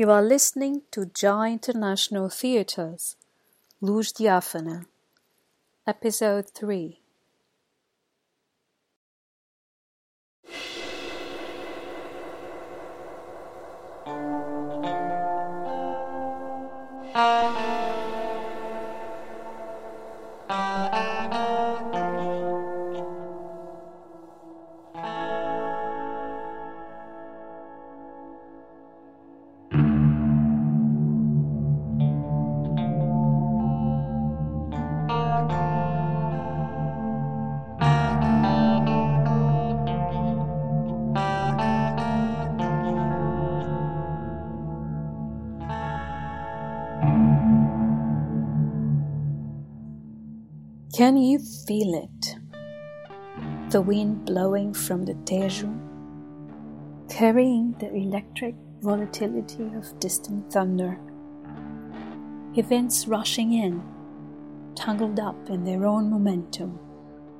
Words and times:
You 0.00 0.10
are 0.10 0.22
listening 0.22 0.80
to 0.92 1.04
Jai 1.04 1.50
International 1.52 2.30
Theatres, 2.30 3.16
Luz 3.82 4.14
Diáfana, 4.14 4.86
Episode 5.86 6.48
3. 6.54 7.00
Uh, 17.14 17.69
Can 51.00 51.16
you 51.16 51.38
feel 51.38 51.94
it? 51.94 52.36
The 53.70 53.80
wind 53.80 54.26
blowing 54.26 54.74
from 54.74 55.04
the 55.04 55.14
Tejo, 55.14 55.72
carrying 57.08 57.72
the 57.78 57.94
electric 57.94 58.54
volatility 58.82 59.70
of 59.76 59.98
distant 60.00 60.52
thunder. 60.52 60.98
Events 62.54 63.06
rushing 63.06 63.52
in, 63.52 63.82
tangled 64.74 65.20
up 65.20 65.48
in 65.48 65.64
their 65.64 65.86
own 65.86 66.10
momentum, 66.10 66.78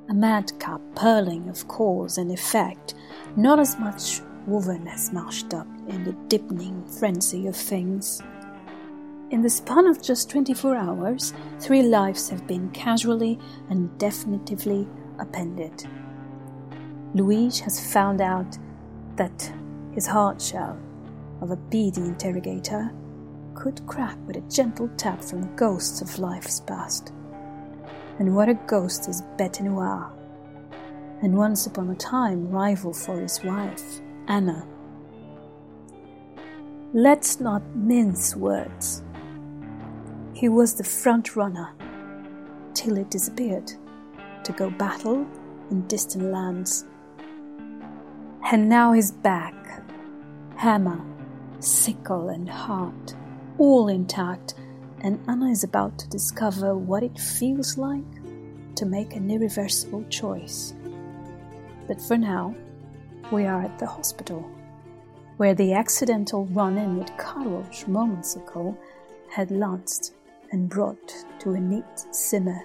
a 0.08 0.14
madcap 0.14 0.80
purling 0.94 1.48
of 1.48 1.66
cause 1.68 2.18
and 2.18 2.30
effect, 2.32 2.94
not 3.36 3.58
as 3.58 3.78
much 3.78 4.20
woven 4.46 4.88
as 4.88 5.12
mashed 5.12 5.52
up 5.52 5.68
in 5.88 6.04
the 6.04 6.12
deepening 6.28 6.82
frenzy 6.86 7.46
of 7.46 7.56
things. 7.56 8.22
In 9.30 9.42
the 9.42 9.50
span 9.50 9.86
of 9.86 10.02
just 10.02 10.28
24 10.30 10.74
hours, 10.74 11.32
three 11.60 11.82
lives 11.82 12.28
have 12.30 12.48
been 12.48 12.68
casually 12.70 13.38
and 13.68 13.96
definitively 13.96 14.88
appended. 15.20 15.86
Luís 17.14 17.60
has 17.60 17.92
found 17.92 18.20
out 18.20 18.58
that 19.14 19.52
his 19.92 20.04
hard 20.04 20.42
shell 20.42 20.76
of 21.40 21.52
a 21.52 21.56
beady 21.56 22.00
interrogator 22.00 22.90
could 23.54 23.86
crack 23.86 24.18
with 24.26 24.36
a 24.36 24.50
gentle 24.50 24.90
tap 24.96 25.22
from 25.22 25.54
ghosts 25.54 26.00
of 26.00 26.18
lives 26.18 26.62
past. 26.62 27.12
And 28.18 28.34
what 28.34 28.48
a 28.48 28.54
ghost 28.54 29.08
is 29.08 29.22
Bete 29.38 29.60
Noire, 29.60 30.10
and 31.22 31.36
once 31.36 31.66
upon 31.66 31.88
a 31.90 31.94
time 31.94 32.50
rival 32.50 32.92
for 32.92 33.20
his 33.20 33.40
wife, 33.44 34.00
Anna. 34.26 34.66
Let's 36.92 37.38
not 37.38 37.62
mince 37.76 38.34
words. 38.34 39.04
He 40.40 40.48
was 40.48 40.72
the 40.72 40.84
front 40.84 41.36
runner 41.36 41.68
till 42.72 42.96
it 42.96 43.10
disappeared 43.10 43.74
to 44.42 44.52
go 44.52 44.70
battle 44.70 45.26
in 45.70 45.86
distant 45.86 46.32
lands. 46.32 46.86
And 48.50 48.66
now 48.66 48.94
he's 48.94 49.12
back, 49.12 49.82
hammer, 50.56 50.98
sickle, 51.58 52.30
and 52.30 52.48
heart, 52.48 53.14
all 53.58 53.88
intact, 53.88 54.54
and 55.02 55.20
Anna 55.28 55.50
is 55.50 55.62
about 55.62 55.98
to 55.98 56.08
discover 56.08 56.74
what 56.74 57.02
it 57.02 57.20
feels 57.20 57.76
like 57.76 58.14
to 58.76 58.86
make 58.86 59.14
an 59.16 59.30
irreversible 59.30 60.04
choice. 60.08 60.72
But 61.86 62.00
for 62.00 62.16
now, 62.16 62.54
we 63.30 63.44
are 63.44 63.60
at 63.60 63.78
the 63.78 63.84
hospital, 63.84 64.50
where 65.36 65.52
the 65.52 65.74
accidental 65.74 66.46
run 66.46 66.78
in 66.78 66.96
with 66.96 67.14
Carlos 67.18 67.86
moments 67.86 68.36
ago 68.36 68.74
had 69.28 69.50
launched 69.50 70.12
and 70.52 70.68
brought 70.68 71.14
to 71.40 71.52
a 71.52 71.60
neat 71.60 71.84
simmer 72.10 72.60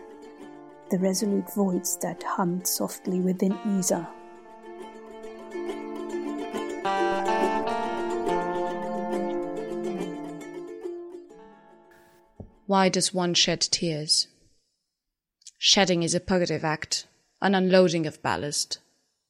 the 0.91 0.97
resolute 0.99 1.51
voice 1.53 1.97
that 2.01 2.21
hummed 2.23 2.67
softly 2.67 3.19
within 3.19 3.57
Isa. 3.79 4.07
Why 12.67 12.89
does 12.89 13.13
one 13.13 13.33
shed 13.33 13.61
tears? 13.61 14.27
Shedding 15.57 16.03
is 16.03 16.13
a 16.13 16.19
purgative 16.19 16.63
act, 16.63 17.07
an 17.41 17.55
unloading 17.55 18.05
of 18.05 18.21
ballast, 18.21 18.79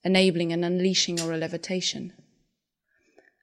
enabling 0.04 0.52
an 0.52 0.64
unleashing 0.64 1.20
or 1.22 1.34
a 1.34 1.38
levitation. 1.38 2.14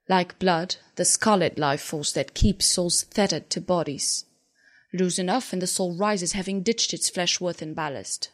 Like 0.08 0.38
blood, 0.38 0.76
the 0.96 1.04
scarlet 1.04 1.58
life 1.58 1.80
force 1.80 2.12
that 2.12 2.34
keeps 2.34 2.66
souls 2.66 3.04
tethered 3.04 3.50
to 3.50 3.60
bodies, 3.60 4.24
Loose 4.92 5.18
enough, 5.18 5.52
and 5.52 5.62
the 5.62 5.66
soul 5.66 5.96
rises, 5.96 6.32
having 6.32 6.62
ditched 6.62 6.92
its 6.92 7.08
flesh 7.08 7.40
worth 7.40 7.62
in 7.62 7.72
ballast. 7.72 8.30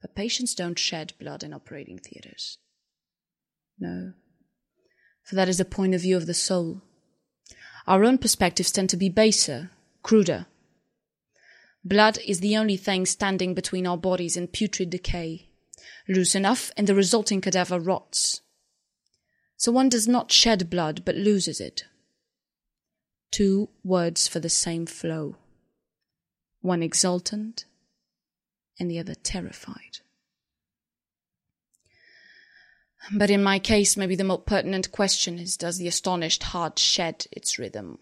But 0.00 0.14
patients 0.14 0.54
don't 0.54 0.78
shed 0.78 1.12
blood 1.20 1.44
in 1.44 1.52
operating 1.52 1.98
theatres. 1.98 2.58
No, 3.78 4.14
for 5.22 5.36
that 5.36 5.48
is 5.48 5.58
the 5.58 5.64
point 5.64 5.94
of 5.94 6.00
view 6.00 6.16
of 6.16 6.26
the 6.26 6.34
soul. 6.34 6.82
Our 7.86 8.04
own 8.04 8.18
perspectives 8.18 8.72
tend 8.72 8.90
to 8.90 8.96
be 8.96 9.08
baser, 9.08 9.70
cruder. 10.02 10.46
Blood 11.84 12.18
is 12.26 12.40
the 12.40 12.56
only 12.56 12.76
thing 12.76 13.06
standing 13.06 13.54
between 13.54 13.86
our 13.86 13.96
bodies 13.96 14.36
and 14.36 14.52
putrid 14.52 14.90
decay. 14.90 15.48
Loose 16.08 16.34
enough, 16.34 16.72
and 16.76 16.86
the 16.86 16.94
resulting 16.94 17.40
cadaver 17.40 17.78
rots. 17.78 18.40
So 19.56 19.70
one 19.70 19.88
does 19.88 20.08
not 20.08 20.32
shed 20.32 20.68
blood, 20.68 21.04
but 21.04 21.14
loses 21.14 21.60
it 21.60 21.84
two 23.30 23.68
words 23.84 24.26
for 24.26 24.40
the 24.40 24.48
same 24.48 24.86
flow 24.86 25.36
one 26.62 26.82
exultant 26.82 27.64
and 28.78 28.90
the 28.90 28.98
other 28.98 29.14
terrified. 29.14 30.00
But 33.12 33.30
in 33.30 33.42
my 33.42 33.58
case, 33.58 33.96
maybe 33.96 34.14
the 34.14 34.24
more 34.24 34.38
pertinent 34.38 34.92
question 34.92 35.38
is 35.38 35.56
does 35.56 35.78
the 35.78 35.88
astonished 35.88 36.42
heart 36.42 36.78
shed 36.78 37.26
its 37.32 37.58
rhythm 37.58 37.98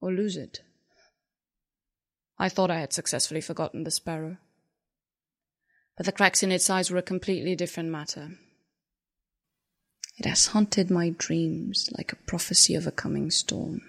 or 0.00 0.12
lose 0.12 0.36
it? 0.36 0.60
I 2.38 2.48
thought 2.48 2.70
I 2.70 2.80
had 2.80 2.92
successfully 2.92 3.40
forgotten 3.40 3.84
the 3.84 3.90
sparrow. 3.90 4.38
But 5.96 6.06
the 6.06 6.12
cracks 6.12 6.42
in 6.42 6.52
its 6.52 6.70
eyes 6.70 6.90
were 6.90 6.96
a 6.96 7.02
completely 7.02 7.54
different 7.54 7.90
matter. 7.90 8.38
It 10.16 10.26
has 10.26 10.46
haunted 10.46 10.90
my 10.90 11.10
dreams 11.10 11.90
like 11.98 12.12
a 12.12 12.16
prophecy 12.16 12.74
of 12.74 12.86
a 12.86 12.92
coming 12.92 13.30
storm 13.30 13.82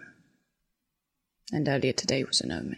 and 1.51 1.67
earlier 1.67 1.94
today 1.94 2.23
was 2.23 2.41
an 2.41 2.51
omen. 2.51 2.78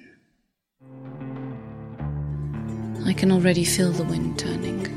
I 3.05 3.13
can 3.13 3.31
already 3.31 3.65
feel 3.65 3.91
the 3.91 4.03
wind 4.03 4.39
turning. 4.39 4.87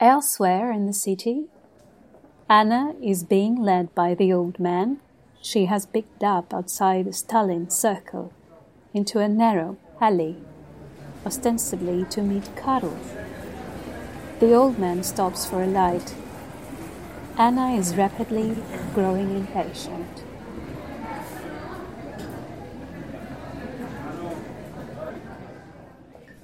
Elsewhere 0.00 0.72
in 0.72 0.86
the 0.86 0.92
city, 0.92 1.46
Anna 2.48 2.94
is 3.02 3.24
being 3.24 3.56
led 3.56 3.94
by 3.94 4.14
the 4.14 4.32
old 4.32 4.58
man 4.58 5.00
she 5.46 5.66
has 5.66 5.86
picked 5.86 6.24
up 6.24 6.52
outside 6.52 7.04
the 7.04 7.12
Stalin 7.12 7.70
circle 7.70 8.32
into 8.92 9.20
a 9.20 9.28
narrow 9.28 9.76
alley, 10.00 10.34
ostensibly 11.24 12.04
to 12.06 12.20
meet 12.20 12.56
Karl. 12.56 12.98
The 14.40 14.52
old 14.52 14.76
man 14.76 15.04
stops 15.04 15.46
for 15.46 15.62
a 15.62 15.66
light. 15.68 16.16
Anna 17.38 17.76
is 17.76 17.94
rapidly 17.94 18.56
growing 18.92 19.36
impatient. 19.36 20.24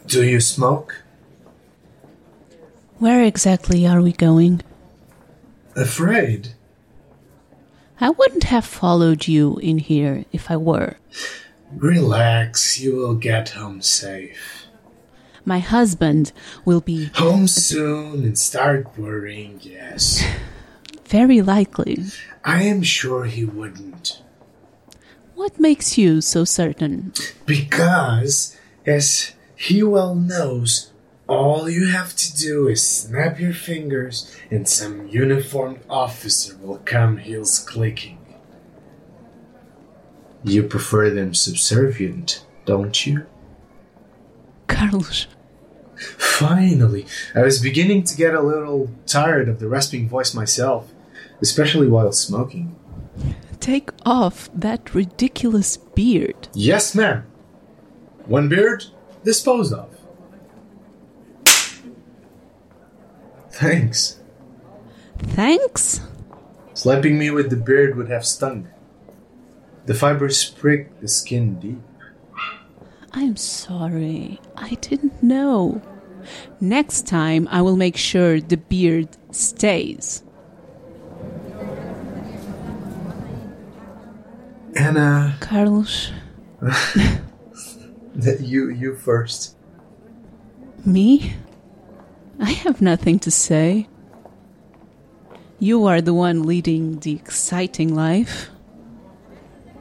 Do 0.07 0.23
you 0.23 0.39
smoke? 0.39 1.03
Where 3.01 3.25
exactly 3.25 3.85
are 3.85 4.01
we 4.01 4.13
going? 4.13 4.63
Afraid? 5.75 6.55
I 8.03 8.11
wouldn't 8.11 8.51
have 8.51 8.65
followed 8.65 9.29
you 9.29 9.59
in 9.59 9.79
here 9.79 10.25
if 10.33 10.51
I 10.51 10.57
were. 10.57 10.97
Relax, 11.73 12.81
you 12.81 12.97
will 12.97 13.15
get 13.15 13.51
home 13.51 13.81
safe. 13.81 14.67
My 15.45 15.61
husband 15.61 16.33
will 16.65 16.81
be 16.81 17.11
home 17.15 17.47
soon 17.47 18.25
and 18.25 18.37
start 18.37 18.99
worrying, 18.99 19.61
yes. 19.63 20.21
Very 21.05 21.43
likely. 21.43 21.99
I 22.45 22.65
am 22.65 22.83
sure 22.83 23.27
he 23.27 23.45
wouldn't. 23.45 24.21
What 25.37 25.61
makes 25.61 25.97
you 25.97 26.21
so 26.21 26.45
certain? 26.45 27.13
Because, 27.47 28.57
as 28.85 29.33
he 29.55 29.85
well 29.85 30.17
knows, 30.17 30.92
all 31.33 31.69
you 31.71 31.87
have 31.87 32.15
to 32.15 32.37
do 32.37 32.69
is 32.69 32.87
snap 32.87 33.41
your 33.41 33.55
fingers 33.55 34.37
and 34.51 34.69
some 34.69 35.09
uniformed 35.09 35.81
officer 35.89 36.57
will 36.59 36.79
come 36.85 37.17
heels 37.17 37.59
clicking. 37.59 38.19
You 40.45 40.65
prefer 40.65 41.09
them 41.09 41.33
subservient, 41.35 42.45
don't 42.67 43.07
you? 43.07 43.25
Carlos, 44.67 45.27
Finally, 45.97 47.07
I 47.35 47.43
was 47.43 47.63
beginning 47.63 48.03
to 48.05 48.17
get 48.17 48.35
a 48.35 48.43
little 48.43 48.91
tired 49.07 49.49
of 49.49 49.61
the 49.61 49.69
rasping 49.69 50.09
voice 50.09 50.35
myself, 50.35 50.93
especially 51.41 51.89
while 51.89 52.13
smoking. 52.13 52.77
take 53.61 53.91
off 54.05 54.51
that 54.53 54.93
ridiculous 54.95 55.77
beard. 55.77 56.49
Yes, 56.53 56.95
ma'am. 56.95 57.25
One 58.27 58.49
beard 58.49 58.85
disposed 59.25 59.73
of. 59.73 59.89
Thanks. 63.53 64.19
Thanks? 65.19 66.01
Slapping 66.75 67.19
me 67.19 67.31
with 67.31 67.51
the 67.51 67.57
beard 67.57 67.97
would 67.97 68.09
have 68.09 68.27
stung. 68.27 68.69
The 69.87 69.95
fibers 69.95 70.45
prick 70.49 71.01
the 71.01 71.09
skin 71.09 71.59
deep. 71.61 71.81
I'm 73.13 73.37
sorry. 73.37 74.41
I 74.57 74.75
didn't 74.81 75.23
know. 75.23 75.83
Next 76.61 77.07
time, 77.07 77.47
I 77.51 77.61
will 77.63 77.77
make 77.77 77.97
sure 77.97 78.41
the 78.41 78.57
beard 78.57 79.09
stays. 79.33 80.23
Anna, 84.75 85.37
Carlos, 85.41 86.13
that 86.61 88.39
you 88.41 88.71
you 88.71 88.95
first. 88.97 89.57
me? 90.87 91.35
I 92.43 92.51
have 92.51 92.83
nothing 92.83 93.21
to 93.21 93.31
say. 93.31 93.87
You 95.61 95.87
are 95.87 96.01
the 96.01 96.13
one 96.13 96.43
leading 96.43 96.99
the 96.99 97.15
exciting 97.15 97.95
life. 97.95 98.51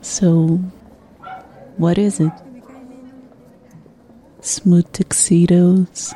So, 0.02 0.62
what 1.78 1.98
is 1.98 2.20
it? 2.20 2.32
Smooth 4.42 4.92
tuxedos, 4.92 6.14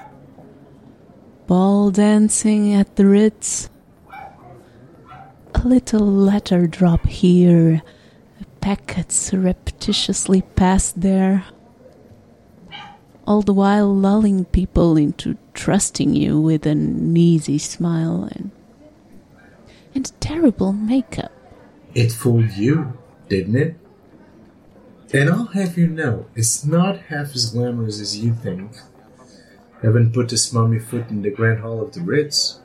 ball 1.48 1.90
dancing 1.90 2.74
at 2.74 2.96
the 2.96 3.08
Ritz, 3.08 3.70
a 5.56 5.68
little 5.68 6.06
letter 6.06 6.68
drop 6.68 7.08
here, 7.08 7.82
packets 8.62 9.16
surreptitiously 9.16 10.44
passed 10.56 11.02
there, 11.02 11.44
all 13.28 13.42
the 13.42 13.54
while 13.54 13.94
lulling 13.96 14.46
people 14.46 14.98
into 14.98 15.38
trusting 15.54 16.16
you 16.16 16.40
with 16.40 16.66
an 16.66 17.16
easy 17.18 17.58
smile 17.58 18.30
and 18.32 18.52
and 19.94 20.12
terrible 20.20 20.74
makeup. 20.74 21.32
It 21.94 22.12
fooled 22.12 22.52
you, 22.52 22.98
didn't 23.30 23.56
it? 23.56 23.76
And 25.14 25.30
I'll 25.30 25.46
have 25.46 25.78
you 25.78 25.88
know, 25.88 26.26
it's 26.36 26.66
not 26.66 26.98
half 27.04 27.34
as 27.34 27.52
glamorous 27.52 28.02
as 28.02 28.20
you 28.20 28.34
think. 28.34 28.72
Haven't 29.82 30.14
put 30.14 30.34
a 30.34 30.36
smarmy 30.36 30.84
foot 30.84 31.10
in 31.10 31.22
the 31.22 31.30
grand 31.30 31.62
hall 31.62 31.82
of 31.82 31.94
the 31.94 32.02
Ritz. 32.02 32.60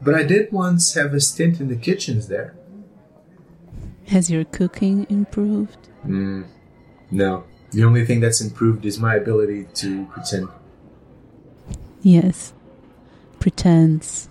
But 0.00 0.14
I 0.16 0.24
did 0.24 0.50
once 0.50 0.94
have 0.94 1.14
a 1.14 1.20
stint 1.20 1.60
in 1.60 1.68
the 1.68 1.76
kitchens 1.76 2.26
there. 2.26 2.56
Has 4.08 4.30
your 4.30 4.44
cooking 4.44 5.06
improved? 5.08 5.88
Mm, 6.04 6.46
no. 7.12 7.44
The 7.72 7.84
only 7.84 8.04
thing 8.04 8.20
that's 8.20 8.40
improved 8.40 8.84
is 8.84 8.98
my 8.98 9.14
ability 9.14 9.66
to 9.74 10.04
pretend. 10.06 10.48
Yes. 12.02 12.52
Pretense. 13.40 14.28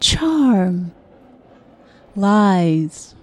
Charm. 0.00 0.92
Lies. 2.14 3.14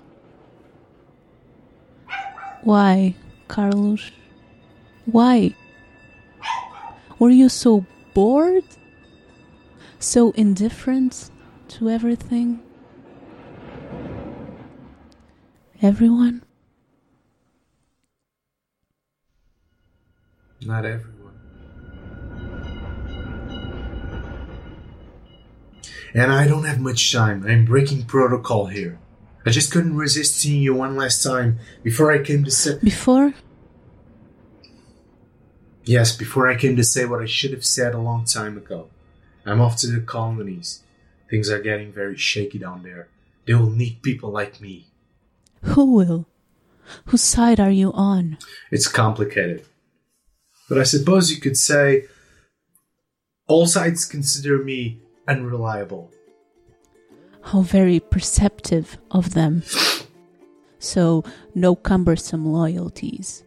Why, 2.63 3.15
Carlos? 3.47 4.11
Why? 5.05 5.55
Were 7.19 7.29
you 7.29 7.47
so 7.47 7.85
bored? 8.13 8.65
So 9.99 10.31
indifferent 10.31 11.29
to 11.69 11.89
everything? 11.89 12.61
Everyone? 15.81 16.44
Not 20.61 20.85
everyone. 20.85 21.33
And 26.13 26.31
I 26.31 26.47
don't 26.47 26.63
have 26.63 26.79
much 26.79 27.11
time. 27.11 27.45
I'm 27.45 27.65
breaking 27.65 28.05
protocol 28.05 28.67
here. 28.67 28.99
I 29.45 29.51
just 29.51 29.71
couldn't 29.71 29.97
resist 29.97 30.37
seeing 30.37 30.61
you 30.61 30.73
one 30.73 30.95
last 30.95 31.21
time 31.21 31.59
before 31.83 32.11
I 32.11 32.23
came 32.23 32.43
to 32.45 32.51
say. 32.51 32.79
Before? 32.81 33.33
Yes, 35.83 36.15
before 36.15 36.47
I 36.47 36.55
came 36.55 36.75
to 36.77 36.83
say 36.83 37.05
what 37.05 37.21
I 37.21 37.25
should 37.25 37.51
have 37.51 37.65
said 37.65 37.93
a 37.93 37.99
long 37.99 38.25
time 38.25 38.57
ago. 38.57 38.89
I'm 39.45 39.61
off 39.61 39.77
to 39.77 39.87
the 39.87 39.99
colonies. 39.99 40.81
Things 41.29 41.49
are 41.49 41.61
getting 41.61 41.91
very 41.91 42.17
shaky 42.17 42.57
down 42.57 42.81
there. 42.81 43.07
They 43.45 43.53
will 43.53 43.69
need 43.69 44.01
people 44.01 44.31
like 44.31 44.59
me. 44.59 44.87
Who 45.61 45.93
will? 45.93 46.25
Whose 47.05 47.21
side 47.21 47.59
are 47.59 47.69
you 47.69 47.91
on? 47.93 48.37
It's 48.71 48.87
complicated. 48.87 49.65
But 50.67 50.77
I 50.77 50.83
suppose 50.83 51.31
you 51.31 51.39
could 51.39 51.57
say 51.57 52.05
all 53.47 53.67
sides 53.67 54.05
consider 54.05 54.63
me 54.63 54.99
unreliable. 55.27 56.11
How 57.41 57.61
very 57.61 57.99
perceptive 57.99 58.97
of 59.11 59.33
them. 59.33 59.63
So, 60.79 61.23
no 61.53 61.75
cumbersome 61.75 62.45
loyalties. 62.45 63.43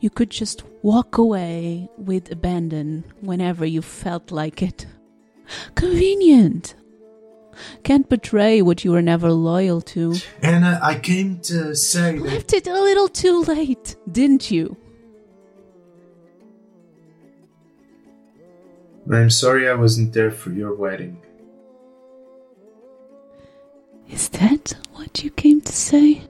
You 0.00 0.10
could 0.10 0.30
just 0.30 0.62
walk 0.82 1.18
away 1.18 1.88
with 1.96 2.30
abandon 2.30 3.04
whenever 3.20 3.64
you 3.64 3.82
felt 3.82 4.30
like 4.30 4.62
it. 4.62 4.86
Convenient. 5.74 6.74
Can't 7.82 8.08
betray 8.08 8.62
what 8.62 8.84
you 8.84 8.92
were 8.92 9.02
never 9.02 9.32
loyal 9.32 9.80
to. 9.82 10.14
Anna, 10.42 10.78
I 10.82 10.98
came 10.98 11.40
to 11.40 11.74
say 11.74 12.18
that. 12.18 12.24
Left 12.24 12.52
it 12.52 12.66
a 12.66 12.72
little 12.72 13.08
too 13.08 13.42
late, 13.42 13.96
didn't 14.10 14.50
you? 14.50 14.76
I'm 19.08 19.30
sorry 19.30 19.68
I 19.68 19.74
wasn't 19.74 20.12
there 20.12 20.30
for 20.30 20.50
your 20.50 20.74
wedding. 20.74 21.22
Is 24.10 24.28
that 24.30 24.74
what 24.92 25.22
you 25.22 25.30
came 25.30 25.60
to 25.60 25.72
say? 25.72 26.22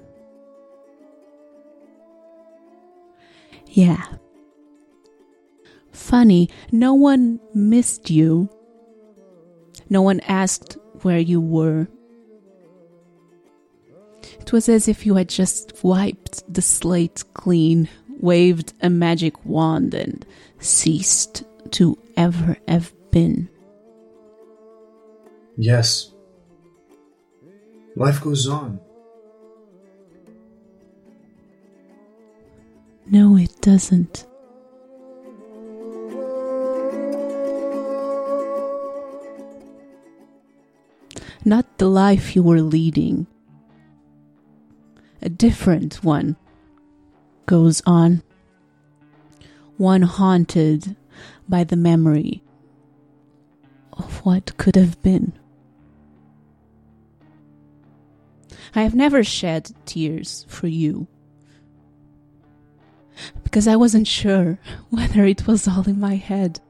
Yeah. 3.69 4.05
Funny, 5.93 6.50
no 6.73 6.95
one 6.95 7.41
missed 7.55 8.11
you. 8.11 8.49
No 9.89 10.03
one 10.03 10.21
asked 10.21 10.77
where 11.03 11.19
you 11.19 11.41
were. 11.41 11.89
It 14.41 14.53
was 14.53 14.69
as 14.69 14.89
if 14.89 15.07
you 15.07 15.15
had 15.15 15.29
just 15.29 15.85
wiped 15.85 16.53
the 16.53 16.62
slate 16.62 17.25
clean, 17.35 17.89
waved 18.09 18.73
a 18.81 18.91
magic 18.91 19.45
wand, 19.45 19.95
and 19.95 20.25
ceased 20.59 21.45
to 21.73 21.97
ever 22.21 22.55
have 22.69 22.93
been. 23.11 23.49
Yes. 25.57 26.12
Life 27.97 28.21
goes 28.21 28.47
on. 28.47 28.79
No, 33.07 33.39
it 33.39 33.59
doesn't. 33.62 34.27
Not 41.43 41.79
the 41.79 41.89
life 41.89 42.37
you 42.37 42.43
were 42.43 42.61
leading. 42.61 43.27
A 45.23 45.31
different 45.31 46.05
one 46.05 46.37
goes 47.47 47.81
on. 47.87 48.23
One 49.79 50.03
haunted 50.03 50.97
by 51.50 51.64
the 51.64 51.76
memory 51.76 52.42
of 53.92 54.25
what 54.25 54.57
could 54.57 54.76
have 54.76 55.02
been. 55.02 55.33
I 58.75 58.83
have 58.83 58.95
never 58.95 59.25
shed 59.25 59.73
tears 59.85 60.47
for 60.49 60.69
you 60.69 61.09
because 63.42 63.66
I 63.66 63.76
wasn't 63.76 64.07
sure 64.07 64.59
whether 64.90 65.25
it 65.25 65.47
was 65.47 65.66
all 65.66 65.88
in 65.88 66.00
my 66.00 66.14
head. 66.14 66.61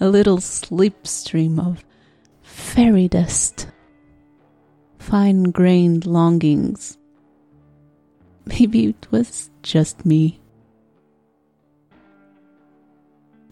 A 0.00 0.08
little 0.08 0.36
slipstream 0.36 1.58
of 1.58 1.84
fairy 2.42 3.08
dust, 3.08 3.68
fine 4.98 5.44
grained 5.44 6.04
longings, 6.04 6.98
maybe 8.44 8.86
it 8.86 9.06
was 9.10 9.50
just 9.62 10.04
me 10.04 10.41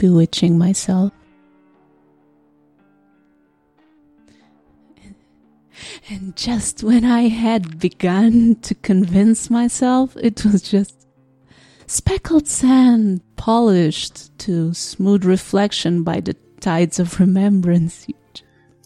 bewitching 0.00 0.58
myself. 0.58 1.12
And 6.08 6.34
just 6.34 6.82
when 6.82 7.04
I 7.04 7.28
had 7.28 7.78
begun 7.78 8.56
to 8.62 8.74
convince 8.74 9.48
myself 9.48 10.16
it 10.16 10.44
was 10.44 10.62
just 10.62 11.06
speckled 11.86 12.48
sand 12.48 13.20
polished 13.36 14.36
to 14.38 14.74
smooth 14.74 15.24
reflection 15.24 16.02
by 16.02 16.20
the 16.20 16.34
tides 16.60 16.98
of 16.98 17.20
remembrance. 17.20 18.06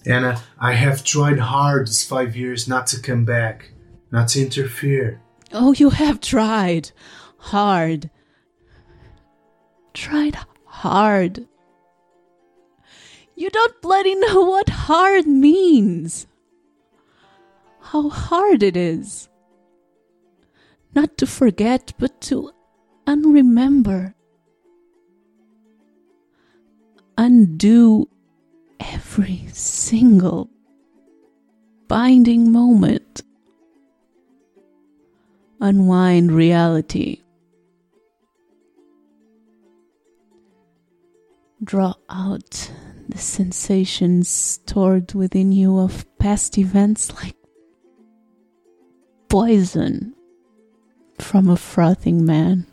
Anna, 0.07 0.43
I 0.59 0.73
have 0.75 1.05
tried 1.05 1.39
hard 1.39 1.87
these 1.87 2.05
five 2.05 2.37
years 2.37 2.69
not 2.69 2.87
to 2.89 3.01
come 3.01 3.25
back, 3.25 3.71
not 4.11 4.29
to 4.29 4.43
interfere. 4.43 5.23
Oh, 5.53 5.73
you 5.73 5.91
have 5.91 6.21
tried 6.21 6.91
hard. 7.39 8.11
Tried 9.95 10.37
hard. 10.83 11.47
You 13.37 13.51
don't 13.51 13.81
bloody 13.83 14.15
know 14.15 14.43
what 14.53 14.69
hard 14.69 15.27
means 15.27 16.27
how 17.95 18.09
hard 18.09 18.63
it 18.65 18.77
is. 18.77 19.29
Not 20.95 21.17
to 21.19 21.27
forget, 21.27 21.93
but 21.99 22.21
to 22.23 22.51
unremember. 23.07 24.15
Undo 27.17 28.09
every 28.81 29.47
single 29.53 30.51
binding 31.87 32.51
moment. 32.51 33.23
Unwind 35.61 36.33
reality. 36.33 37.24
Draw 41.65 41.95
out 42.11 42.71
the 43.09 43.17
sensations 43.19 44.29
stored 44.29 45.15
within 45.15 45.51
you 45.51 45.79
of 45.79 46.07
past 46.19 46.59
events 46.59 47.11
like 47.15 47.37
poison 49.29 50.15
from 51.19 51.49
a 51.49 51.57
frothing 51.57 52.27
man. 52.27 52.67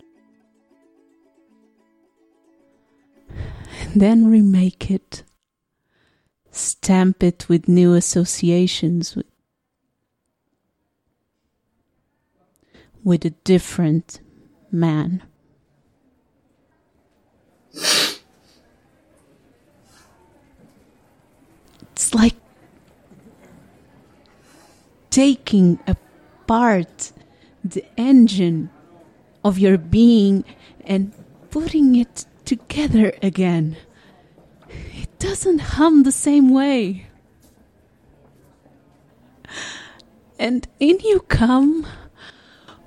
And 3.30 4.02
then 4.02 4.28
remake 4.28 4.92
it, 4.92 5.24
stamp 6.52 7.24
it 7.24 7.48
with 7.48 7.68
new 7.68 7.94
associations, 7.94 9.16
with, 9.16 9.26
a 13.26 13.30
different 13.30 14.20
man. 14.72 15.24
It's 22.02 22.16
like 22.16 22.34
taking 25.12 25.78
apart 25.86 27.12
the 27.64 27.86
engine 27.96 28.72
of 29.44 29.60
your 29.60 29.78
being 29.78 30.44
and 30.84 31.14
putting 31.52 31.96
it 31.96 32.26
together 32.44 33.14
again. 33.22 33.78
It 34.68 35.20
doesn't 35.20 35.60
hum 35.78 36.02
the 36.02 36.12
same 36.12 36.50
way. 36.50 37.06
And 40.40 40.68
in 40.80 40.98
you 41.02 41.20
come, 41.20 41.86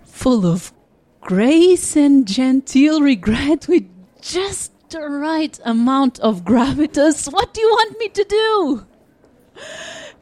full 0.02 0.44
of 0.44 0.72
grace 1.20 1.94
and 1.94 2.26
genteel 2.26 3.00
regret, 3.00 3.68
with 3.68 3.84
just 4.20 4.72
the 4.90 5.08
right 5.08 5.56
amount 5.64 6.18
of 6.18 6.44
gravitas. 6.44 7.32
What 7.32 7.54
do 7.54 7.60
you 7.60 7.68
want 7.68 7.96
me 8.00 8.08
to 8.08 8.24
do? 8.24 8.86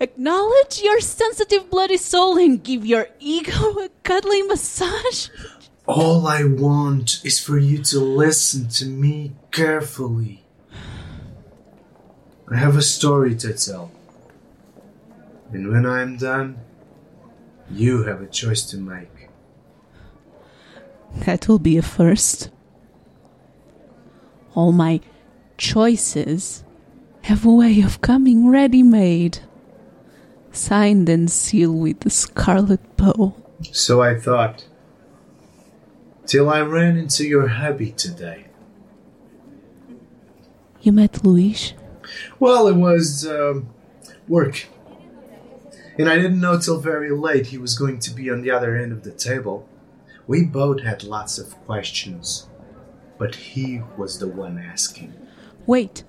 Acknowledge 0.00 0.82
your 0.82 1.00
sensitive, 1.00 1.70
bloody 1.70 1.96
soul 1.96 2.38
and 2.38 2.62
give 2.62 2.84
your 2.84 3.08
ego 3.20 3.78
a 3.78 3.88
cuddly 4.02 4.42
massage? 4.42 5.28
All 5.86 6.26
I 6.26 6.44
want 6.44 7.24
is 7.24 7.38
for 7.38 7.58
you 7.58 7.82
to 7.84 8.00
listen 8.00 8.68
to 8.68 8.86
me 8.86 9.32
carefully. 9.50 10.44
I 12.48 12.56
have 12.56 12.76
a 12.76 12.82
story 12.82 13.34
to 13.36 13.52
tell. 13.52 13.90
And 15.52 15.70
when 15.70 15.86
I 15.86 16.02
am 16.02 16.16
done, 16.16 16.58
you 17.70 18.04
have 18.04 18.20
a 18.20 18.26
choice 18.26 18.62
to 18.70 18.76
make. 18.76 19.28
That 21.24 21.48
will 21.48 21.58
be 21.58 21.76
a 21.76 21.82
first. 21.82 22.50
All 24.54 24.72
my 24.72 25.00
choices 25.56 26.64
have 27.22 27.44
a 27.44 27.52
way 27.52 27.80
of 27.80 28.00
coming 28.00 28.48
ready 28.48 28.82
made 28.82 29.38
signed 30.52 31.08
and 31.08 31.30
sealed 31.30 31.80
with 31.80 32.00
the 32.00 32.10
scarlet 32.10 32.96
bow. 32.96 33.34
So 33.72 34.02
I 34.02 34.18
thought, 34.18 34.66
till 36.26 36.50
I 36.50 36.60
ran 36.60 36.96
into 36.96 37.26
your 37.26 37.48
hubby 37.48 37.92
today. 37.92 38.46
You 40.80 40.92
met 40.92 41.24
Luis? 41.24 41.74
Well, 42.38 42.66
it 42.66 42.76
was 42.76 43.26
um, 43.26 43.68
work. 44.28 44.66
And 45.98 46.08
I 46.08 46.16
didn't 46.16 46.40
know 46.40 46.58
till 46.58 46.80
very 46.80 47.10
late 47.10 47.46
he 47.46 47.58
was 47.58 47.78
going 47.78 48.00
to 48.00 48.10
be 48.10 48.30
on 48.30 48.42
the 48.42 48.50
other 48.50 48.76
end 48.76 48.92
of 48.92 49.04
the 49.04 49.12
table. 49.12 49.68
We 50.26 50.44
both 50.44 50.82
had 50.82 51.04
lots 51.04 51.38
of 51.38 51.54
questions, 51.66 52.48
but 53.18 53.34
he 53.34 53.82
was 53.96 54.18
the 54.18 54.28
one 54.28 54.58
asking. 54.58 55.14
Wait, 55.66 56.02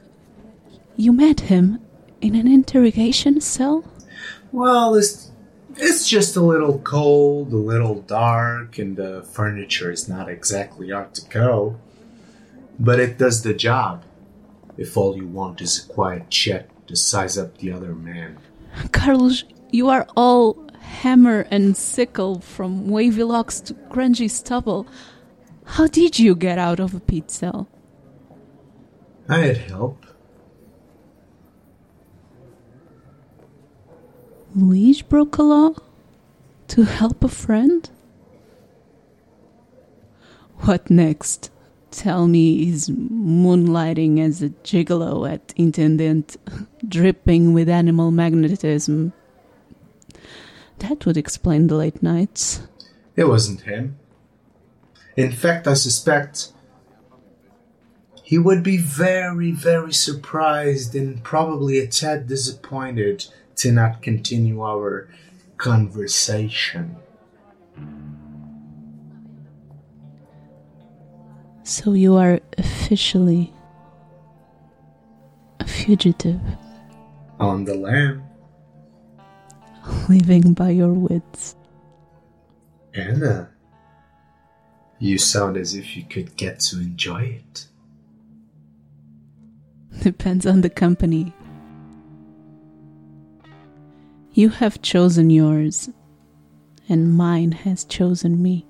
you 0.95 1.11
met 1.11 1.41
him 1.41 1.79
in 2.21 2.35
an 2.35 2.47
interrogation 2.47 3.41
cell? 3.41 3.83
Well, 4.51 4.95
it's 4.95 5.31
it's 5.75 6.07
just 6.07 6.35
a 6.35 6.41
little 6.41 6.79
cold, 6.79 7.51
a 7.51 7.57
little 7.57 8.01
dark, 8.01 8.77
and 8.77 8.95
the 8.95 9.23
furniture 9.23 9.91
is 9.91 10.07
not 10.07 10.29
exactly 10.29 10.91
art 10.91 11.13
deco. 11.13 11.77
But 12.79 12.99
it 12.99 13.17
does 13.17 13.43
the 13.43 13.53
job. 13.53 14.03
If 14.77 14.97
all 14.97 15.15
you 15.15 15.27
want 15.27 15.61
is 15.61 15.83
a 15.83 15.93
quiet 15.93 16.29
chat 16.29 16.69
to 16.87 16.95
size 16.95 17.37
up 17.37 17.57
the 17.57 17.71
other 17.71 17.93
man. 17.93 18.37
Carlos, 18.91 19.43
you 19.71 19.89
are 19.89 20.07
all 20.15 20.69
hammer 20.79 21.47
and 21.51 21.75
sickle 21.77 22.39
from 22.39 22.89
wavy 22.89 23.23
locks 23.23 23.59
to 23.61 23.73
grungy 23.73 24.29
stubble. 24.29 24.87
How 25.65 25.87
did 25.87 26.19
you 26.19 26.35
get 26.35 26.59
out 26.59 26.79
of 26.79 26.93
a 26.93 26.99
pit 26.99 27.31
cell? 27.31 27.67
I 29.29 29.39
had 29.39 29.57
help. 29.57 30.05
Luis 34.55 35.01
broke 35.01 35.37
a 35.37 35.43
law 35.43 35.73
to 36.67 36.83
help 36.83 37.23
a 37.23 37.27
friend? 37.27 37.89
What 40.59 40.91
next? 40.91 41.49
Tell 41.89 42.27
me 42.27 42.65
he's 42.65 42.87
moonlighting 42.89 44.19
as 44.19 44.41
a 44.41 44.49
gigolo 44.49 45.31
at 45.31 45.49
Intendente, 45.55 46.37
dripping 46.87 47.53
with 47.53 47.67
animal 47.67 48.11
magnetism. 48.11 49.13
That 50.79 51.05
would 51.05 51.17
explain 51.17 51.67
the 51.67 51.75
late 51.75 52.01
nights. 52.01 52.61
It 53.15 53.25
wasn't 53.25 53.61
him. 53.61 53.97
In 55.15 55.31
fact, 55.31 55.67
I 55.67 55.73
suspect 55.73 56.51
he 58.23 58.37
would 58.37 58.63
be 58.63 58.77
very, 58.77 59.51
very 59.51 59.93
surprised 59.93 60.95
and 60.95 61.23
probably 61.23 61.79
a 61.79 61.87
tad 61.87 62.27
disappointed 62.27 63.27
to 63.57 63.71
not 63.71 64.01
continue 64.01 64.61
our 64.61 65.09
conversation. 65.57 66.95
So 71.63 71.93
you 71.93 72.15
are 72.17 72.39
officially 72.57 73.53
a 75.59 75.67
fugitive. 75.67 76.41
On 77.39 77.63
the 77.65 77.75
lam. 77.75 78.23
Living 80.09 80.53
by 80.53 80.69
your 80.69 80.93
wits. 80.93 81.55
Anna, 82.93 83.49
you 84.99 85.17
sound 85.17 85.57
as 85.57 85.73
if 85.73 85.97
you 85.97 86.03
could 86.03 86.35
get 86.35 86.59
to 86.61 86.79
enjoy 86.79 87.41
it. 87.41 87.67
Depends 90.01 90.45
on 90.45 90.61
the 90.61 90.69
company. 90.69 91.33
You 94.35 94.49
have 94.49 94.81
chosen 94.81 95.29
yours, 95.29 95.91
and 96.89 97.13
mine 97.13 97.51
has 97.51 97.85
chosen 97.85 98.41
me. 98.41 98.65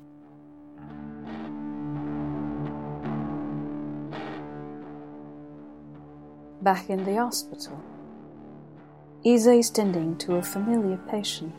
Back 6.62 6.89
in 6.89 7.05
the 7.05 7.15
hospital, 7.15 7.82
Isa 9.24 9.53
is 9.53 9.70
tending 9.70 10.17
to 10.17 10.36
a 10.36 10.41
familiar 10.41 10.98
patient. 11.10 11.55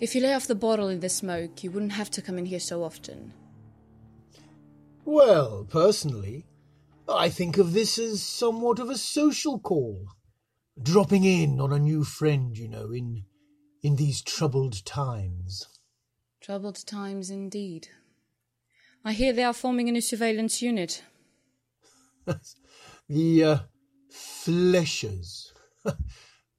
If 0.00 0.16
you 0.16 0.22
lay 0.22 0.34
off 0.34 0.48
the 0.48 0.56
bottle 0.56 0.88
in 0.88 0.98
the 0.98 1.08
smoke, 1.08 1.62
you 1.62 1.70
wouldn't 1.70 1.92
have 1.92 2.10
to 2.10 2.20
come 2.20 2.36
in 2.36 2.46
here 2.46 2.58
so 2.58 2.82
often. 2.82 3.32
Well, 5.06 5.64
personally, 5.70 6.46
I 7.08 7.28
think 7.28 7.58
of 7.58 7.72
this 7.72 7.96
as 7.96 8.24
somewhat 8.24 8.80
of 8.80 8.90
a 8.90 8.98
social 8.98 9.60
call. 9.60 10.08
Dropping 10.82 11.22
in 11.22 11.60
on 11.60 11.72
a 11.72 11.78
new 11.78 12.02
friend, 12.02 12.58
you 12.58 12.66
know, 12.66 12.90
in 12.90 13.24
in 13.84 13.94
these 13.94 14.20
troubled 14.20 14.84
times. 14.84 15.68
Troubled 16.40 16.84
times 16.84 17.30
indeed. 17.30 17.86
I 19.04 19.12
hear 19.12 19.32
they 19.32 19.44
are 19.44 19.52
forming 19.52 19.88
a 19.88 19.92
new 19.92 20.00
surveillance 20.00 20.60
unit. 20.60 21.04
the 23.08 23.44
uh, 23.44 23.58
Flechas. 24.12 25.52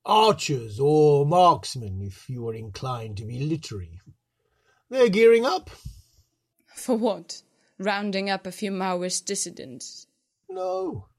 Archers 0.05 0.79
or 0.79 1.25
marksmen, 1.25 2.01
if 2.01 2.29
you 2.29 2.47
are 2.47 2.55
inclined 2.55 3.17
to 3.17 3.25
be 3.25 3.39
literary. 3.39 3.99
They're 4.89 5.09
gearing 5.09 5.45
up. 5.45 5.69
For 6.73 6.95
what? 6.95 7.41
Rounding 7.79 8.29
up 8.29 8.48
a 8.48 8.51
few 8.51 8.72
Maoist 8.72 9.25
dissidents? 9.25 10.07
No. 10.50 11.10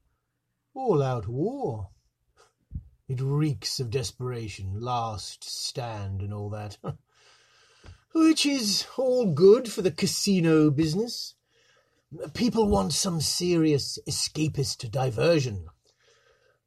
All 0.73 1.01
out 1.01 1.27
war. 1.27 1.89
It 3.07 3.21
reeks 3.21 3.79
of 3.79 3.89
desperation, 3.89 4.81
last 4.81 5.43
stand, 5.43 6.21
and 6.21 6.33
all 6.33 6.49
that. 6.49 6.77
Which 8.13 8.45
is 8.45 8.85
all 8.97 9.25
good 9.33 9.71
for 9.71 9.81
the 9.81 9.91
casino 9.91 10.69
business. 10.69 11.35
People 12.33 12.67
want 12.67 12.91
some 12.93 13.21
serious 13.21 13.97
escapist 14.07 14.91
diversion. 14.91 15.67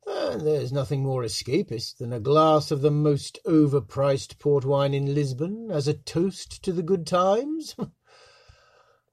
And 0.07 0.41
there's 0.41 0.73
nothing 0.73 1.03
more 1.03 1.23
escapist 1.23 1.99
than 1.99 2.13
a 2.13 2.21
glass 2.21 2.71
of 2.71 2.81
the 2.81 2.91
most 2.91 3.39
overpriced 3.47 4.39
port 4.39 4.65
wine 4.65 4.95
in 4.95 5.15
Lisbon 5.15 5.71
as 5.71 5.87
a 5.87 5.95
toast 5.95 6.63
to 6.65 6.73
the 6.73 6.83
good 6.83 7.07
times. 7.07 7.77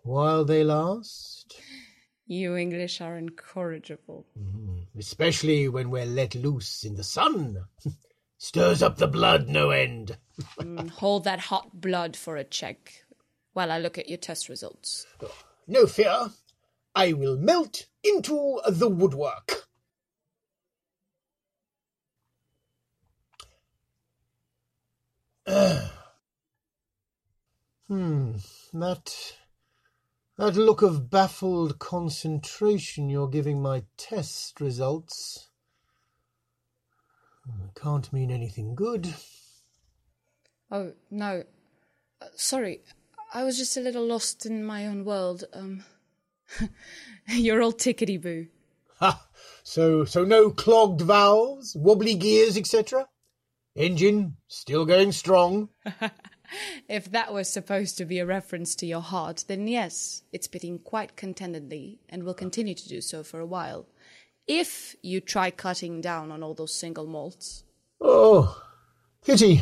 While 0.10 0.44
they 0.44 0.64
last. 0.64 1.62
You 2.26 2.56
English 2.56 3.00
are 3.00 3.16
incorrigible. 3.16 4.26
Mm, 4.36 4.88
especially 4.98 5.68
when 5.70 5.92
we're 5.92 6.08
let 6.08 6.34
loose 6.34 6.84
in 6.84 6.96
the 6.96 7.04
sun. 7.04 7.66
Stirs 8.40 8.82
up 8.82 8.98
the 8.98 9.06
blood 9.06 9.48
no 9.48 9.70
end. 9.70 10.18
mm, 10.60 10.90
hold 10.90 11.26
that 11.26 11.40
hot 11.40 11.80
blood 11.80 12.16
for 12.18 12.38
a 12.38 12.44
check 12.44 13.06
while 13.54 13.72
I 13.72 13.78
look 13.78 14.00
at 14.00 14.10
your 14.10 14.18
test 14.18 14.50
results. 14.50 15.06
No 15.68 15.86
fear. 15.86 16.32
I 16.96 17.14
will 17.14 17.38
melt 17.38 17.86
into 18.04 18.62
the 18.68 18.90
woodwork. 18.90 19.68
hmm, 27.88 28.32
that 28.74 29.36
that 30.40 30.56
look 30.56 30.82
of 30.82 31.12
baffled 31.12 31.78
concentration 31.78 33.10
you're 33.10 33.28
giving 33.28 33.62
my 33.62 33.84
test 33.98 34.60
results 34.60 35.50
can't 37.76 38.12
mean 38.12 38.32
anything 38.32 38.76
good. 38.76 39.14
Oh, 40.72 40.94
no. 41.10 41.44
Uh, 42.22 42.26
sorry, 42.36 42.82
I 43.34 43.44
was 43.44 43.58
just 43.58 43.78
a 43.78 43.82
little 43.82 44.06
lost 44.06 44.46
in 44.46 44.66
my 44.66 44.86
own 44.86 45.06
world. 45.06 45.46
Um, 45.54 45.84
you're 47.28 47.62
all 47.62 47.74
tickety 47.74 48.22
boo. 48.22 48.48
Ha! 49.00 49.28
So, 49.64 50.04
so 50.04 50.26
no 50.26 50.50
clogged 50.52 51.02
valves, 51.02 51.76
wobbly 51.76 52.16
gears, 52.16 52.58
etc. 52.58 53.08
Engine 53.76 54.36
still 54.48 54.86
going 54.86 55.12
strong. 55.12 55.70
if 56.88 57.12
that 57.12 57.34
was 57.34 57.50
supposed 57.50 57.98
to 57.98 58.06
be 58.06 58.20
a 58.20 58.26
reference 58.26 58.76
to 58.76 58.86
your 58.86 59.02
heart, 59.02 59.46
then 59.48 59.68
yes, 59.68 60.24
it's 60.32 60.48
beating 60.48 60.80
quite 60.80 61.16
contentedly 61.16 62.00
and 62.10 62.24
will 62.24 62.34
continue 62.34 62.76
to 62.76 62.90
do 62.90 63.02
so 63.02 63.24
for 63.24 63.40
a 63.40 63.46
while. 63.46 63.88
If 64.48 64.96
you 65.02 65.22
try 65.22 65.52
cutting 65.52 66.02
down 66.02 66.32
on 66.32 66.42
all 66.42 66.54
those 66.54 66.74
single 66.74 67.06
malts. 67.06 67.64
Oh, 68.02 68.62
pity. 69.24 69.62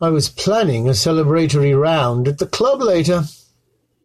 I 0.00 0.10
was 0.10 0.28
planning 0.28 0.86
a 0.86 0.92
celebratory 0.92 1.78
round 1.78 2.28
at 2.28 2.38
the 2.38 2.46
club 2.46 2.80
later. 2.80 3.24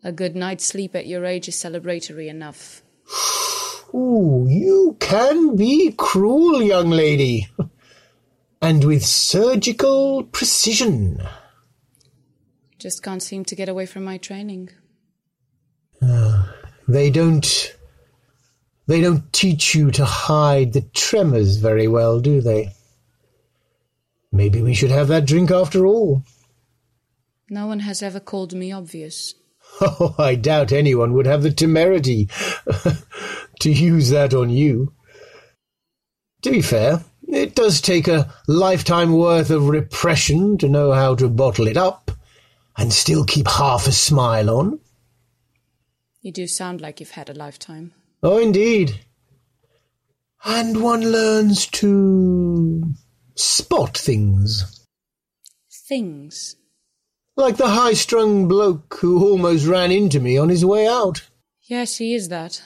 A 0.04 0.12
good 0.12 0.36
night's 0.36 0.66
sleep 0.66 0.96
at 0.96 1.06
your 1.06 1.26
age 1.26 1.48
is 1.48 1.56
celebratory 1.56 2.28
enough. 2.28 2.82
Ooh, 3.94 4.48
you 4.50 4.98
can 5.00 5.56
be 5.56 5.94
cruel, 5.96 6.64
young 6.64 6.90
lady. 6.90 7.48
and 8.62 8.84
with 8.86 9.06
surgical 9.06 10.24
precision. 10.24 11.22
Just 12.84 13.02
can't 13.02 13.24
seem 13.24 13.46
to 13.46 13.56
get 13.56 13.70
away 13.70 13.86
from 13.86 14.04
my 14.04 14.18
training. 14.18 14.70
Uh, 16.02 16.48
they 16.86 17.10
don't. 17.10 17.78
They 18.88 19.00
don't 19.00 19.32
teach 19.32 19.74
you 19.74 19.90
to 19.92 20.04
hide 20.04 20.74
the 20.74 20.82
tremors 20.82 21.56
very 21.56 21.88
well, 21.88 22.20
do 22.20 22.42
they? 22.42 22.74
Maybe 24.34 24.62
we 24.62 24.74
should 24.74 24.92
have 24.92 25.08
that 25.08 25.26
drink 25.26 25.50
after 25.50 25.86
all. 25.86 26.24
No 27.50 27.68
one 27.68 27.80
has 27.80 28.04
ever 28.04 28.20
called 28.20 28.54
me 28.54 28.74
obvious. 28.74 29.34
Oh, 29.80 30.14
I 30.20 30.36
doubt 30.36 30.74
anyone 30.74 31.14
would 31.14 31.26
have 31.26 31.42
the 31.42 31.52
temerity 31.52 32.28
to 33.62 33.72
use 33.72 34.10
that 34.10 34.34
on 34.34 34.50
you. 34.50 34.94
To 36.42 36.52
be 36.52 36.62
fair, 36.62 37.06
it 37.30 37.56
does 37.56 37.80
take 37.80 38.10
a 38.10 38.34
lifetime 38.46 39.14
worth 39.14 39.52
of 39.52 39.70
repression 39.70 40.58
to 40.58 40.68
know 40.68 40.92
how 40.92 41.16
to 41.16 41.30
bottle 41.30 41.68
it 41.68 41.78
up 41.78 42.12
and 42.78 42.92
still 42.92 43.24
keep 43.24 43.48
half 43.48 43.88
a 43.88 43.92
smile 43.92 44.50
on. 44.50 44.80
You 46.22 46.32
do 46.32 46.48
sound 46.48 46.82
like 46.82 47.00
you've 47.00 47.12
had 47.12 47.30
a 47.30 47.34
lifetime. 47.34 47.94
Oh, 48.22 48.38
indeed. 48.38 49.02
And 50.46 50.82
one 50.82 51.02
learns 51.02 51.68
to 51.68 52.94
spot 53.36 53.98
things. 53.98 54.86
Things? 55.88 56.56
Like 57.36 57.58
the 57.58 57.70
high 57.70 57.94
strung 57.94 58.48
bloke 58.48 58.98
who 59.00 59.28
almost 59.28 59.66
ran 59.66 59.92
into 59.92 60.20
me 60.20 60.38
on 60.38 60.50
his 60.50 60.64
way 60.64 60.88
out. 60.88 61.28
Yes, 61.64 61.98
he 61.98 62.14
is 62.14 62.30
that. 62.30 62.62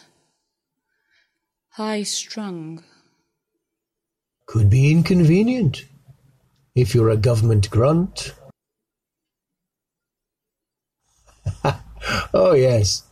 High 1.70 2.04
strung. 2.04 2.84
Could 4.46 4.70
be 4.70 4.92
inconvenient 4.92 5.86
if 6.76 6.94
you're 6.94 7.10
a 7.10 7.18
government 7.18 7.70
grunt. 7.70 8.34
Oh, 12.34 12.54
yes. 12.54 13.04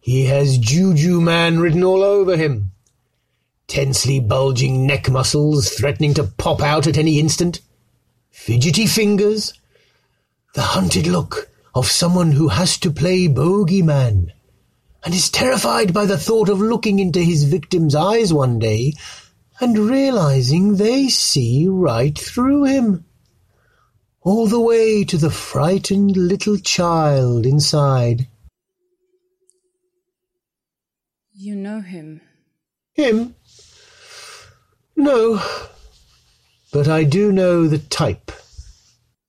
He 0.00 0.26
has 0.26 0.58
Juju 0.58 1.20
Man 1.20 1.60
written 1.60 1.82
all 1.82 2.02
over 2.02 2.36
him. 2.36 2.72
Tensely 3.66 4.20
bulging 4.20 4.86
neck 4.86 5.10
muscles 5.10 5.70
threatening 5.70 6.14
to 6.14 6.24
pop 6.24 6.60
out 6.60 6.86
at 6.86 6.98
any 6.98 7.18
instant. 7.18 7.60
Fidgety 8.30 8.86
fingers. 8.86 9.54
The 10.54 10.62
hunted 10.62 11.06
look 11.06 11.50
of 11.74 11.86
someone 11.86 12.32
who 12.32 12.48
has 12.48 12.78
to 12.78 12.90
play 12.90 13.28
bogeyman 13.28 14.30
and 15.04 15.14
is 15.14 15.30
terrified 15.30 15.92
by 15.92 16.06
the 16.06 16.18
thought 16.18 16.48
of 16.48 16.60
looking 16.60 16.98
into 16.98 17.20
his 17.20 17.44
victim's 17.44 17.94
eyes 17.94 18.32
one 18.32 18.58
day 18.58 18.92
and 19.60 19.78
realizing 19.78 20.76
they 20.76 21.08
see 21.08 21.66
right 21.68 22.18
through 22.18 22.64
him. 22.64 23.04
All 24.24 24.46
the 24.46 24.60
way 24.60 25.04
to 25.04 25.18
the 25.18 25.30
frightened 25.30 26.16
little 26.16 26.56
child 26.56 27.44
inside. 27.44 28.26
You 31.34 31.54
know 31.54 31.82
him. 31.82 32.22
Him? 32.94 33.34
No. 34.96 35.42
But 36.72 36.88
I 36.88 37.04
do 37.04 37.32
know 37.32 37.68
the 37.68 37.78
type. 37.78 38.32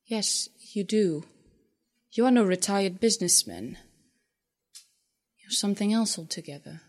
Yes, 0.05 0.47
you 0.71 0.85
do. 0.85 1.25
You 2.13 2.25
are 2.25 2.31
no 2.31 2.43
retired 2.43 3.01
businessman. 3.01 3.77
You're 5.39 5.51
something 5.51 5.91
else 5.91 6.17
altogether. 6.17 6.79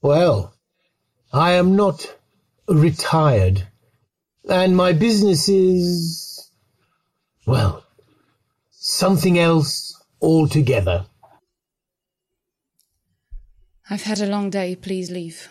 Well, 0.00 0.54
I 1.32 1.54
am 1.54 1.74
not 1.74 2.14
retired. 2.68 3.66
And 4.48 4.76
my 4.76 4.92
business 4.92 5.48
is, 5.48 6.50
well, 7.46 7.82
something 8.70 9.38
else 9.38 9.98
altogether. 10.20 11.06
I've 13.88 14.02
had 14.02 14.20
a 14.20 14.26
long 14.26 14.50
day. 14.50 14.76
Please 14.76 15.10
leave. 15.10 15.48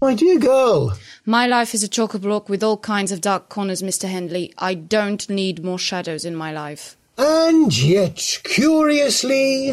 My 0.00 0.14
dear 0.14 0.38
girl. 0.38 0.96
My 1.26 1.46
life 1.46 1.74
is 1.74 1.82
a 1.82 1.88
chock 1.88 2.14
a 2.14 2.18
block 2.18 2.48
with 2.48 2.62
all 2.62 2.78
kinds 2.78 3.12
of 3.12 3.20
dark 3.20 3.50
corners, 3.50 3.82
Mr. 3.82 4.08
Hendley. 4.08 4.52
I 4.56 4.74
don't 4.74 5.28
need 5.28 5.62
more 5.62 5.78
shadows 5.78 6.24
in 6.24 6.34
my 6.34 6.52
life. 6.52 6.96
And 7.18 7.76
yet, 7.76 8.40
curiously, 8.44 9.72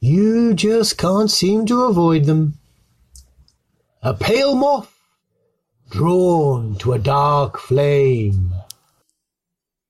you 0.00 0.54
just 0.54 0.96
can't 0.96 1.30
seem 1.30 1.66
to 1.66 1.84
avoid 1.84 2.26
them. 2.26 2.58
A 4.00 4.14
pale 4.14 4.54
moth 4.54 4.97
drawn 5.90 6.76
to 6.76 6.92
a 6.92 6.98
dark 6.98 7.58
flame. 7.58 8.52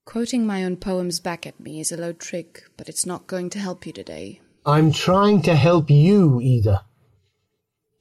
Quoting 0.05 0.47
my 0.47 0.65
own 0.65 0.77
poems 0.77 1.21
back 1.21 1.47
at 1.47 1.61
me 1.61 1.81
is 1.81 1.93
a 1.93 1.97
low 1.97 2.13
trick, 2.13 2.65
but 2.77 2.89
it's 2.89 3.05
not 3.05 3.27
going 3.27 3.51
to 3.51 3.59
help 3.59 3.87
you 3.87 3.93
today. 3.93 4.41
I'm 4.65 4.93
trying 4.93 5.43
to 5.43 5.55
help 5.55 5.91
you, 5.91 6.41
Isa. 6.41 6.85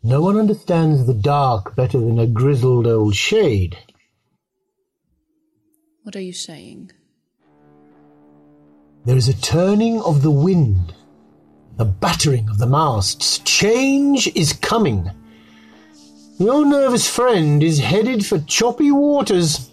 No 0.03 0.21
one 0.21 0.37
understands 0.37 1.05
the 1.05 1.13
dark 1.13 1.75
better 1.75 1.99
than 1.99 2.19
a 2.19 2.27
grizzled 2.27 2.87
old 2.87 3.15
shade. 3.15 3.77
What 6.03 6.15
are 6.15 6.21
you 6.21 6.33
saying? 6.33 6.91
There 9.05 9.17
is 9.17 9.27
a 9.27 9.41
turning 9.41 10.01
of 10.01 10.21
the 10.21 10.31
wind, 10.31 10.93
a 11.79 11.85
battering 11.85 12.47
of 12.49 12.57
the 12.57 12.67
masts. 12.67 13.39
Change 13.39 14.27
is 14.35 14.53
coming. 14.53 15.11
Your 16.39 16.65
nervous 16.65 17.09
friend 17.09 17.63
is 17.63 17.79
headed 17.79 18.23
for 18.23 18.37
choppy 18.39 18.91
waters. 18.91 19.71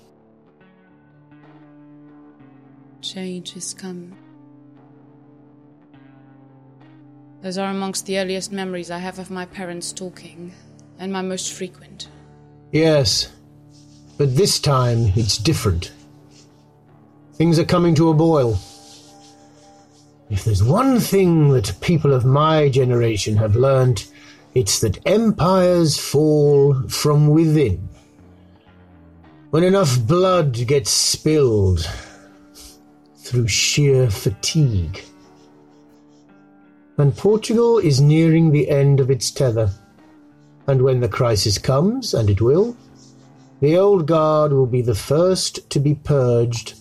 Change 3.03 3.53
has 3.53 3.75
come. 3.75 4.17
Those 7.43 7.59
are 7.59 7.71
amongst 7.71 8.07
the 8.07 8.19
earliest 8.19 8.51
memories 8.51 8.91
I 8.91 8.97
have 8.97 9.19
of 9.19 9.31
my 9.31 9.45
parents 9.45 9.93
talking, 9.93 10.55
and 10.99 11.13
my 11.13 11.21
most 11.21 11.53
frequent. 11.53 12.09
Yes, 12.73 13.31
but 14.17 14.35
this 14.35 14.59
time 14.59 15.13
it's 15.17 15.37
different. 15.37 15.93
Things 17.35 17.59
are 17.59 17.67
coming 17.67 17.95
to 17.97 18.09
a 18.09 18.15
boil. 18.15 18.59
If 20.31 20.45
there's 20.45 20.65
one 20.65 20.99
thing 20.99 21.51
that 21.51 21.77
people 21.83 22.15
of 22.15 22.25
my 22.25 22.71
generation 22.71 23.37
have 23.37 23.55
learned, 23.55 24.07
it's 24.55 24.81
that 24.81 24.99
empires 25.07 25.99
fall 25.99 26.75
from 26.89 27.29
within. 27.29 27.89
When 29.51 29.65
enough 29.65 30.01
blood 30.07 30.55
gets 30.67 30.91
spilled 30.91 31.89
through 33.17 33.49
sheer 33.49 34.11
fatigue. 34.11 35.03
And 36.99 37.17
Portugal 37.17 37.79
is 37.79 38.01
nearing 38.01 38.51
the 38.51 38.69
end 38.69 39.01
of 39.01 39.11
its 39.11 39.31
tether. 39.31 39.71
And 40.67 40.83
when 40.83 41.01
the 41.01 41.09
crisis 41.09 41.59
comes, 41.59 42.15
and 42.15 42.31
it 42.31 42.41
will, 42.41 42.77
the 43.61 43.77
old 43.77 44.07
guard 44.07 44.53
will 44.53 44.67
be 44.67 44.83
the 44.83 44.95
first 44.95 45.69
to 45.71 45.81
be 45.81 45.95
purged. 45.95 46.75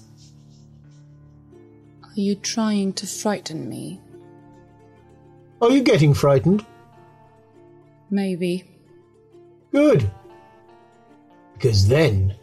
Are 2.04 2.20
you 2.20 2.36
trying 2.36 2.94
to 2.94 3.08
frighten 3.08 3.68
me? 3.68 4.00
Are 5.62 5.72
you 5.72 5.82
getting 5.82 6.14
frightened? 6.14 6.66
Maybe. 8.14 8.64
Good. 9.72 10.08
Because 11.54 11.88
then 11.88 12.36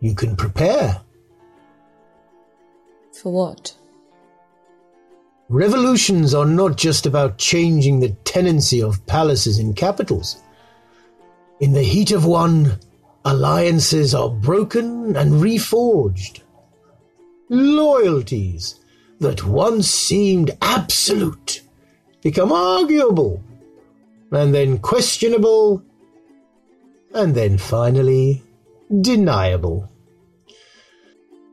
you 0.00 0.14
can 0.14 0.36
prepare. 0.36 1.02
For 3.20 3.30
what? 3.30 3.76
Revolutions 5.50 6.32
are 6.32 6.46
not 6.46 6.78
just 6.78 7.04
about 7.04 7.36
changing 7.36 8.00
the 8.00 8.16
tenancy 8.24 8.82
of 8.82 9.04
palaces 9.06 9.58
in 9.58 9.74
capitals. 9.74 10.42
In 11.60 11.74
the 11.74 11.82
heat 11.82 12.10
of 12.12 12.24
one, 12.24 12.78
alliances 13.26 14.14
are 14.14 14.30
broken 14.30 15.14
and 15.14 15.42
reforged. 15.42 16.40
Loyalties 17.50 18.80
that 19.20 19.44
once 19.44 19.90
seemed 19.90 20.56
absolute 20.62 21.60
become 22.22 22.50
arguable, 22.50 23.44
and 24.32 24.54
then 24.54 24.78
questionable, 24.78 25.82
and 27.14 27.34
then 27.34 27.58
finally 27.58 28.42
deniable. 29.00 29.88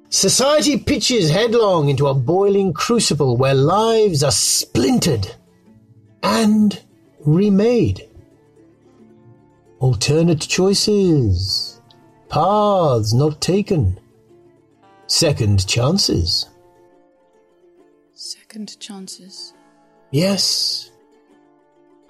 Society 0.10 0.78
pitches 0.78 1.30
headlong 1.30 1.90
into 1.90 2.08
a 2.08 2.16
boiling 2.16 2.74
crucible 2.74 3.38
where 3.38 3.54
lives 3.54 4.24
are 4.24 4.32
splintered 4.32 5.36
and 6.24 6.82
remade. 7.26 8.10
Alternate 9.80 10.42
choices, 10.42 11.80
paths 12.28 13.14
not 13.14 13.40
taken, 13.40 14.00
second 15.06 15.68
chances. 15.68 16.48
Second 18.14 18.80
chances. 18.80 19.54
Yes. 20.12 20.89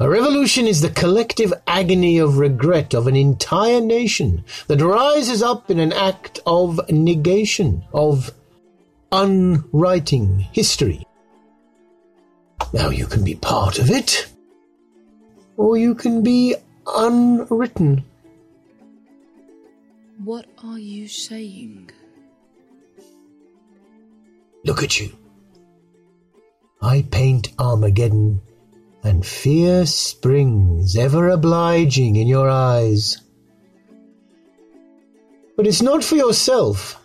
A 0.02 0.10
revolution 0.10 0.66
is 0.66 0.80
the 0.80 0.90
collective 0.90 1.52
agony 1.68 2.20
of 2.20 2.38
regret 2.38 2.94
of 2.94 3.06
an 3.08 3.18
entire 3.18 3.82
nation 3.82 4.46
that 4.68 4.82
rises 4.82 5.44
up 5.44 5.70
in 5.70 5.78
an 5.78 5.92
act 5.92 6.40
of 6.46 6.80
negation, 6.90 7.84
of 7.94 8.32
unwriting 9.12 10.40
history. 10.54 11.06
Now 12.72 12.90
you 12.92 13.08
can 13.08 13.26
be 13.26 13.36
part 13.36 13.78
of 13.78 13.92
it, 13.92 14.28
or 15.58 15.76
you 15.76 15.96
can 15.96 16.24
be 16.24 16.56
unwritten. 16.88 18.06
What 20.24 20.46
are 20.64 20.80
you 20.80 21.10
saying? 21.10 21.92
Look 24.64 24.82
at 24.82 24.98
you. 24.98 25.12
I 26.82 27.02
paint 27.12 27.50
Armageddon, 27.60 28.42
and 29.04 29.26
fear 29.26 29.86
springs 29.86 30.96
ever 30.96 31.30
obliging 31.30 32.16
in 32.16 32.28
your 32.28 32.50
eyes. 32.50 33.22
But 35.56 35.68
it's 35.68 35.82
not 35.82 36.04
for 36.04 36.16
yourself. 36.16 36.96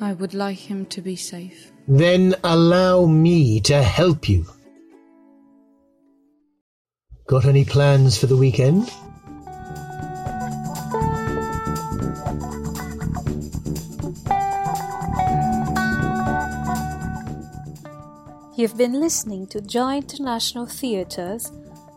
I 0.00 0.12
would 0.12 0.34
like 0.34 0.58
him 0.58 0.86
to 0.86 1.00
be 1.00 1.16
safe. 1.16 1.72
Then 1.86 2.34
allow 2.42 3.06
me 3.06 3.60
to 3.60 3.82
help 3.82 4.28
you. 4.28 4.46
Got 7.26 7.44
any 7.46 7.64
plans 7.64 8.18
for 8.18 8.26
the 8.26 8.36
weekend? 8.36 8.90
You've 18.56 18.78
been 18.78 19.00
listening 19.00 19.48
to 19.48 19.60
Joy 19.60 19.96
International 19.96 20.64
Theatre's 20.64 21.50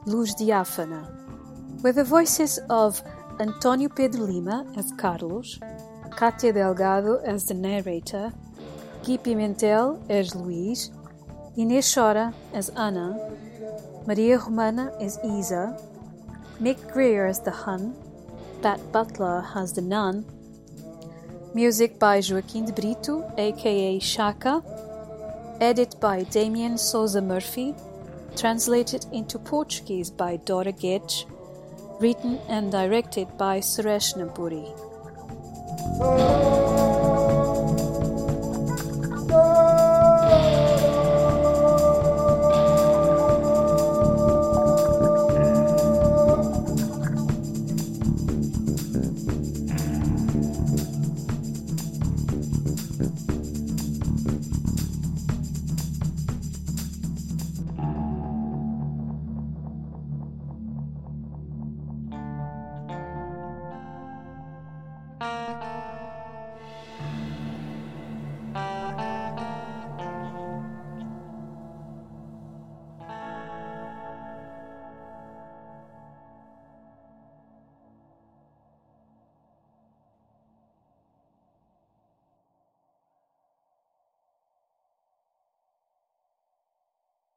Luz 0.08 0.34
Diáfana, 0.34 1.06
with 1.84 1.98
the 1.98 2.04
voices 2.04 2.60
of 2.68 3.00
Antonio 3.40 3.90
Pedro 3.90 4.22
Lima 4.26 4.66
as 4.76 4.92
Carlos, 4.98 5.60
Katia 6.18 6.52
Delgado 6.54 7.18
as 7.18 7.46
the 7.46 7.54
narrator, 7.54 8.34
Gui 9.06 9.20
Pimentel 9.20 10.02
as 10.10 10.34
Luís, 10.34 10.90
Inês 11.56 11.86
Chora 11.94 12.34
as 12.56 12.70
Anna, 12.70 13.16
Maria 14.08 14.40
Romana 14.40 14.92
as 15.00 15.20
Isa, 15.24 15.78
Mick 16.60 16.92
Greer 16.92 17.28
as 17.28 17.40
the 17.40 17.52
Hun, 17.52 17.94
Pat 18.64 18.80
Butler 18.92 19.46
as 19.54 19.74
the 19.74 19.82
Nun, 19.82 20.26
music 21.54 22.00
by 22.00 22.20
Joaquim 22.20 22.66
de 22.66 22.74
Brito, 22.74 23.32
aka 23.38 24.00
Shaka, 24.00 24.64
edit 25.62 25.96
by 26.00 26.24
Damien 26.24 26.78
Souza 26.78 27.22
Murphy, 27.22 27.76
translated 28.36 29.06
into 29.12 29.40
Portuguese 29.40 30.10
by 30.12 30.38
Dora 30.38 30.72
Gedge, 30.72 31.26
written 32.00 32.40
and 32.48 32.72
directed 32.72 33.28
by 33.38 33.60
Suresh 33.60 34.16
Napuri. 34.16 34.66